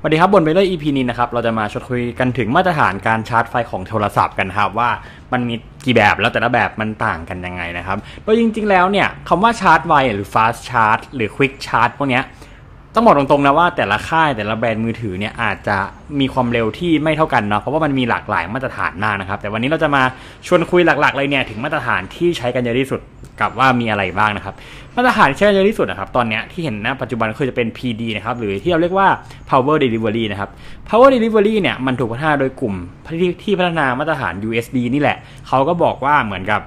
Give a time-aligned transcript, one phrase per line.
[0.00, 4.90] สวัสดีครับบนไปด้วย EP นี้นะครับเราจะมาชดคุยกันถึงมาตรฐานการชาร์จไฟของโทรศัพท์กันครับว่า
[5.32, 12.24] มันมีกี่แบบแล้วแต่ละแบบมันต่างกันยังไงนะครับโดยจริง ๆ แล้วเนี่ยคำว่าชาร์จไวหรือ fast charge หรือ quick charge พวกเนี้ย
[12.94, 15.78] ต้องบอกตรงๆนะว่าแต่ละค่ายแต่ละแบรนด์มือถือเนี่ยอาจจะ
[16.20, 20.02] มีความเร็วที่ไม่เท่ากันเนาะเพราะว่ามันมีหลากหลายมาตรฐานมากนะครับ แต่วันนี้เราจะมา
[20.46, 23.00] ชวนคุยหลักๆเลยเนี่ยถึงมาตรฐานที่ใช้กันเยอะที่สุด
[23.40, 24.54] กับว่ามีอะไรบ้างนะครับ
[24.96, 29.08] มาตรฐานที่ใช้กันเยอะที่สุดนะครับตอนนี้ที่เห็นนะปัจจุบันคือจะเป็น PD นะครับหรือที่เราเรียกว่า
[29.50, 30.50] power delivery นะครับ
[30.88, 32.74] power delivery เนี่ยมันถูกพัฒนาโดยกลุ่ม
[33.44, 35.16] ที่พัฒนามาตรฐาน USB นี่แหละ
[35.48, 36.60] เขาก็บอกว่าเหมือนกับ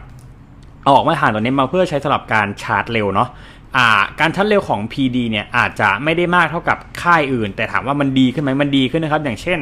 [0.84, 3.30] เอาออกมาตรฐานตัวนี้มาเพื่อใช้สำหรับการชาร์จเร็วเนาะ
[3.78, 3.88] อ่า
[4.20, 9.60] การชาร์จเร็วของ PD เนี่ยอาจจะไม่ได้มากเท่ากับค่ายอื่น แต่ถามว่ามันดีขึ้นไหมมันดีขึ้นนะครับ อย่างเช่น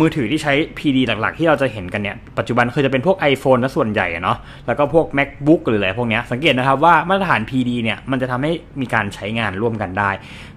[0.00, 10.10] มือถือที่ใช้ PD หลักๆ ที่เราจะเห็นกันเนี่ย ปัจจุบันคือจะเป็นพวก iPhone นะส่วนใหญ่เนาะ แล้วก็พวก MacBook หรืออะไรพวกเนี้ยสังเกตนะครับว่ามาตรฐาน PD เนี่ย มันจะทำให้มีการใช้งานร่วมกันได้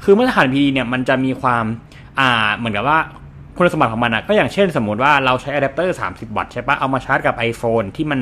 [0.04, 1.66] คือมาตรฐาน PD เนี่ย มันจะมีความ
[2.20, 3.00] อ่า เหมือนกับว่า
[3.58, 8.20] คุณสมบัติของมันอะก็อย่างเช่นสมมติว่าเราใช้อะแดปเตอร์ 30 วัตต์ใช่ปะเอามาชาร์จกับ iPhone ที่มัน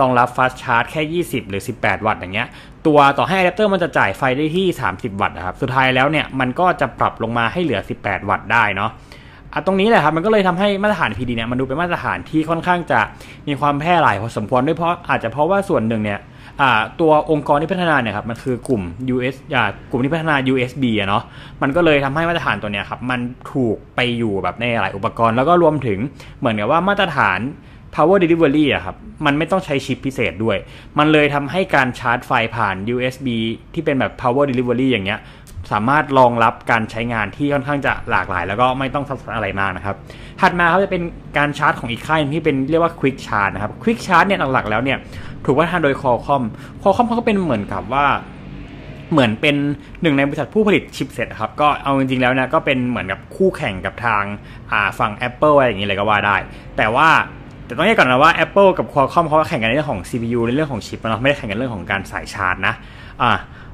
[0.00, 2.48] รองรับ fast charge แค่ 20 หรือ 18 วัตต์อย่างเงี้ย
[2.86, 8.90] ตัวต่อให้อะแดปเตอร์มันจะจ่ายไฟได้ที่ 30 วัตต์นะครับสุดท้ายแล้วเนี่ยมันก็จะปรับลงมาให้เหลือ 18 วัตต์ได้เนาะ
[9.52, 13.00] อะตรงนี้แหละครับมันก็เลยทำให้มาตรฐาน PD เนี่ยมันดูเป็นมาตรฐานที่ค่อนข้างจะ
[13.48, 16.20] มีความแพร่หลายพอสมควรด้วยเพราะอาจจะเพราะว่าส่วนหนึ่งเนี่ย
[16.62, 18.82] อ่าตัวองค์กรที่พัฒนาเนี่ยครับมันคือกลุ่ม
[19.14, 21.22] US อ่ากลุ่มที่พัฒนา USB อะเนาะ
[21.62, 23.20] มันก็เลยทำให้มาตรฐานตัวเนี้ยครับมัน
[23.52, 25.98] ถูกไปอยู่แบบในหลายอุปกรณ์ แล้วก็รวมถึง
[26.38, 27.40] เหมือนกับว่ามาตรฐาน
[27.94, 28.96] power delivery อะครับ
[29.26, 30.56] มันไม่ต้องใช้ชิปพิเศษด้วย
[30.98, 33.28] มันเลยทำให้การชาร์จไฟผ่าน USB
[33.74, 35.20] ที่เป็นแบบ power delivery อย่างเงี้ย
[35.72, 39.96] สามารถรองรับการใช้งานที่ค่อนข้างจะหลากหลาย แล้วก็ไม่ต้องซับซ้อนอะไรมากนะครับ
[40.40, 41.02] ถัดมาครับจะเป็น
[41.38, 44.98] การชาร์จของอีกค่ายที่เป็นเรียกว่า Quick Charge นะครับ Quick Charge เนี่ยหลักๆแล้วเนี่ย
[45.44, 46.42] ถูกพัฒนาโดย Qualcomm
[46.82, 48.06] Qualcomm เขาก็เป็นเหมือนกับว่า
[49.12, 49.56] เหมือนเป็น
[50.02, 54.22] หนึ่งในบริษัทผู้ผลิตชิปเซ็ตครับก็เอาจริงๆแล้วนี่ยก็เป็นเหมือนกับคู่แข่งกับทาง
[54.98, 56.36] ฝั่ง Apple อะไรอย่างนี้เลยก็ว่าได้
[56.76, 57.08] แต่ว่า
[57.66, 62.74] แต่ต้องแยกก่อนนะว่า Apple กับ Qualcomm เขาแข่งกันในเรื่องของ CPU ในเรื่องของชิปนะไม่ได้แข่งกันเรื่องของการสายชาร์จนะ
[63.22, 63.30] อ่า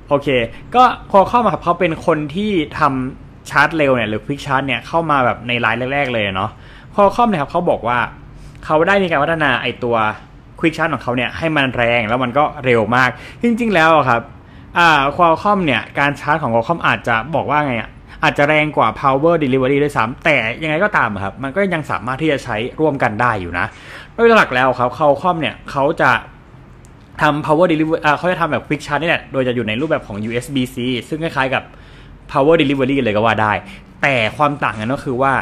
[0.08, 0.28] โอเค
[0.74, 6.50] ก็ Qualcomm ครับเขาเป็นคนที่ทำชาร์จเร็วเนี่ยหรือ Quick Charge เนี่ยเข้ามาแบบในไลน์แรก ๆ เลยเนาะ
[6.94, 7.98] คอเข้าเนี่ยครับเขาบอกว่า
[8.64, 9.96] เขาได้มีการพัฒนาไอตัว
[10.60, 13.10] Quick Charge ของเขาเนี่ยให้มันแรงแล้วมันก็เร็วมาก
[13.42, 14.22] จริง ๆ แล้วครับ
[14.78, 17.90] อ่า Qualcomm เนี่ยการชาร์จของ Qualcomm อาจจะบอกว่าไงอะ
[18.22, 23.66] อาจจะแรงกว่า power delivery ด้วยซ้ำแต่ยังไงก็ตามครับ มันก็ยังสามารถที่จะใช้ร่วมกันได้อยู่นะ
[24.14, 26.10] โดยหลักแล้วครับ Qualcomm เนี่ยเขาจะ
[27.20, 30.76] ทำ power delivery อ่าเขาจะทำแบบ quick charge นี่แหละ โดยจะอยู่ในรูปแบบของ USB-C
[31.08, 31.62] ซึ่งคล้ายๆกับ
[32.32, 33.52] power delivery เลยก็ว่าได้
[34.02, 35.32] แต่ความต่างกันก็คือว่า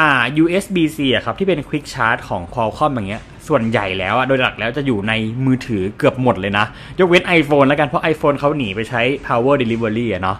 [0.00, 0.10] อ่า
[0.42, 5.12] USB-C อะครับที่เป็น quick charge ของ Qualcomm อย่างเงี้ย ส่วนใหญ่แล้วอะโดยหลักแล้วจะอยู่ใน
[5.46, 6.66] มือถือเกือบหมดเลยนะ
[6.98, 10.38] ยกเว้น iPhone แล้วกัน เพราะ iPhone เขาหนีไปใช้ power delivery อะเนาะ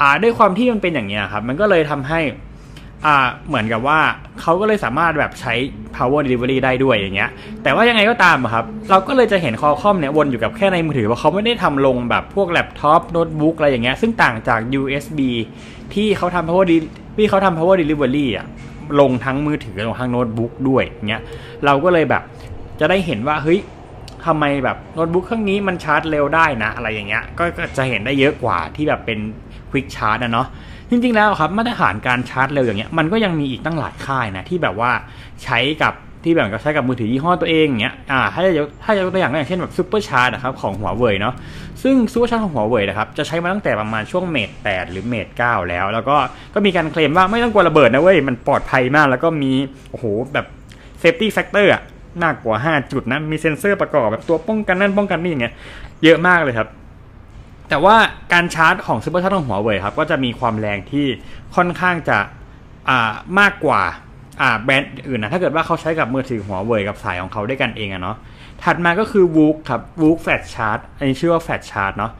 [0.00, 2.20] อ่าด้วยความที่มันเป็นอย่างเงี้ยครับ มันก็เลยทำให้
[3.06, 3.16] อ่า
[3.48, 3.98] เหมือนกับว่า
[4.40, 5.54] เขาก็เลยสามารถแบบใช้
[5.96, 7.30] power delivery ได้ด้วยอย่างเงี้ย
[7.62, 15.20] แต่ว่ายังไงก็ตามอะครับ เราก็เลยจะเห็น Qualcomm เนี่ยวนอยู่กับแค่ในมือถือว่าเขาไม่ได้ทำลงแบบพวกแล็ปท็อปโน้ตบุ๊กอะไรอย่างเงี้ยซึ่งต่างจาก USB
[15.94, 16.64] ที่เขาทำ power
[17.16, 18.46] ที่เขาทำ power delivery อะ
[19.00, 21.22] ลงทั้งมือถือลงทั้งโน้ตบุ๊กด้วยอย่างเงี้ย
[21.64, 22.22] เราก็เลยแบบ
[22.80, 23.60] จะได้เห็นว่าเฮ้ย
[24.26, 29.18] ทำไมแบบโน้ตบุ๊กเครื่องนี้มันชาร์จเร็วได้นะ อะไรอย่างเงี้ยก็ก็จะเห็นได้เยอะกว่าที่แบบเป็น
[29.70, 30.48] quick charge นะเนาะ
[30.90, 34.90] จริงๆแล้วครับมาตรฐานการชาร์จเร็วอย่างเงี้ยมันก็ยังมีอีกตั้งหลายค่ายนะที่แบบว่า
[35.44, 35.94] ใช้กับ
[36.24, 41.34] ที่แบบก็ใช้กับมือถือยี่ห้อตัวเองอย่างเงี้ยอ่าถ้าจะยกถ้าจะยกตัวอย่างก็อย่างเช่นแบบ SuperCharge นะครับของหัวเว่ยเนาะ
[41.82, 46.16] ซึ่ง SuperCharge ของหัวเว่ยนะครับจะใช้มาตั้งแต่ประมาณช่วง Mate 8หรือ Mate 9แล้ว แล้วก็
[46.54, 49.52] ก็มีการเคลมว่าไม่ต้องกลัวระเบิดนะเว้ยมันปลอดภัยมาก แล้วก็มี
[49.90, 50.46] โอ้โหแบบ
[51.00, 51.82] safety factor อะ
[52.22, 55.54] มากกว่า 5 จุดนะมีเซ็นเซอร์ประกอบแบบตัวป้องกันนั่นป้องกันนี่อย่างเงี้ย
[56.04, 56.68] เยอะมากเลยครับ
[57.68, 57.96] แต่ว่า
[58.32, 61.06] การชาร์จของ SuperCharge ของหัวเว่ยครับก็จะมีความแรงที่
[61.56, 62.18] ค่อนข้างจะ
[62.88, 63.82] อ่ามากกว่า
[64.40, 68.16] อ่าแบรนด์อื่นนะถ้าเกิดว่าเขาใช้กับมือถือหัวเว่ยกับสายของเขาด้วยกันเองอะเนาะ
[68.62, 72.12] ถัดมาก็คือ w o o ครับ w o o Flash Charge อันนี้ชื่อว่าแฟลชชาร์จเนาะ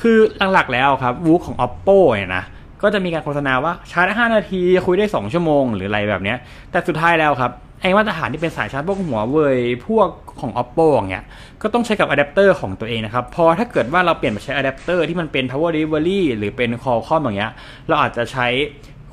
[0.00, 0.18] คือ
[0.52, 2.44] หลักๆแล้วครับ VOOC ของ oppo เนี่ยนะ
[2.82, 6.38] ก็จะมีการโฆษณาว่าชาร์จได้5นาทีคุยได้ 2 ชั่วโมง หรืออะไรแบบเนี้ย
[6.70, 10.08] แต่สุดท้ายแล้วครับ ไอ้มาตรฐานที่เป็นสายชาร์จพวกหัวเว่ยพวก
[10.40, 11.24] ของ oppo อย่างเงี้ย
[11.62, 17.52] ก็ต้องใช้กับอะแดปเตอร์ของตัวเองนะครับ พอถ้าเกิดว่าเราเปลี่ยนไปใช้อะแดปเตอร์ที่มันเป็น power delivery หรือเป็น Qualcomm อย่างเงี้ย
[17.88, 18.46] เราอาจจะใช้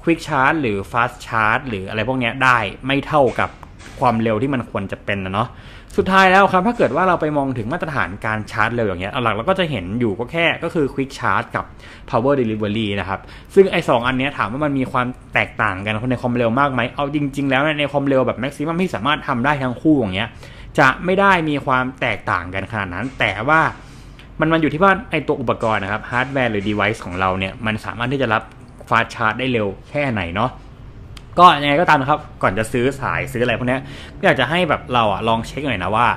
[0.04, 3.50] quick charge หรือ fast charge หรืออะไรพวกเนี้ยได้ไม่เท่ากับ
[4.00, 5.50] ความเร็วที่มันควรจะเป็นนะเนาะ
[5.98, 11.66] สุดท้ายแล้วครับถ้าเกิดว่าเราไปมองถึงมาตรฐานการชาร์จเร็วอย่างเงี้ยหลักเราก็จะเห็นอยู่ก็แค่ก็คือ quick charge กับ
[12.10, 13.20] power delivery นะครับ
[13.56, 20.30] ซึ่งไอ้สองอันเนี้ยถามว่ามันมีความแตกต่างกันในความเร็วมากไหมเอาจริง ๆ แล้วในความเร็วแบบ maximum ที่สามารถทำได้ทั้งคู่อย่างเงี้ย
[20.80, 23.62] จะไม่ได้มีความแตกต่างกันขนาดนั้น แต่ว่า
[24.40, 28.44] มันมันอยู่ที่ว่าไอ้ตัวอุปกรณ์นะครับฮาร์ดแวร์หรือ device ของเราเนี่ยมันสามารถที่จะรับ
[28.90, 30.52] fast charge ได้เร็วแค่ไหนเนาะ
[31.40, 33.80] ก็ยังไงก็ตามนะครับ ก่อนจะซื้อสายซื้ออะไรพวกนี้
[34.20, 36.08] ก็อยากจะให้แบบเราอะลองเช็คหน่อยนะว่า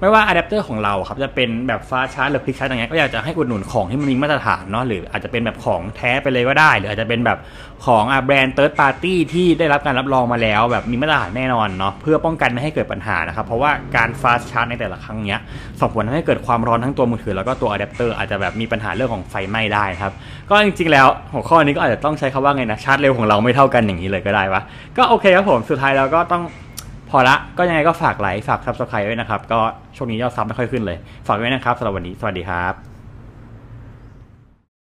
[0.00, 7.38] ไม่ว่าอะแดปเตอร์ของเราครับจะเป็นแบบ fast charge หรือ quick charge อย่างเงี้ยก็อยากจะให้อุดหนุนของที่มันมีมาตรฐานเนาะหรืออาจจะเป็นแบบของแท้ไปเลยก็ได้ หรืออาจจะเป็นแบบ
[7.86, 15.40] ของอะแบรนด์ third party ที่ได้รับการรับรองมาแล้ว แบบมีมาตรฐานแน่นอนเนาะเพื่อป้องกันไม่ให้เกิดปัญหานะครับเพราะว่าการ fast charge ในแต่ละครั้งเนี้ย
[15.80, 20.12] ส่งผลทำให้เกิดความร้อนทั้งตัวมือถือแล้วก็ตัวอะแดปเตอร์อาจจะแบบมีปัญหาเรื่องของไฟไหม้ได้ครับ
[20.50, 24.62] ก็จริงๆแล้วหัวข้อนี้ก็อาจจะต้องใช้คำว่าไงนะชาร์จเร็วของเราไม่เท่ากันอย่างนี้เลยก็ได้วะ
[24.96, 26.42] ก็โอเคครับผมสุดท้ายเราก็ต้อง
[27.10, 29.60] พอละก็ยังไงก็ฝากไลค์ฝาก subscribe ไว้นะครับ ก็
[29.96, 32.87] ช่วงนี้ยอด sub ไม่ค่อยขึ้นเลย ฝากไว้นะครับสำหรับวันนี้สวัสดีครับ